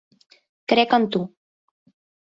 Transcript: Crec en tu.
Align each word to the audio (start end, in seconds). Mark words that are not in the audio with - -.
Crec 0.73 0.97
en 0.99 1.07
tu. 1.17 1.23